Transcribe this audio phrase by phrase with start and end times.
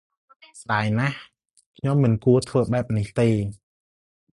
[0.61, 1.17] ស្តាយណាស់
[1.77, 3.27] ខ្ញុំមិនគួរធ្វើបែបនេះទេ។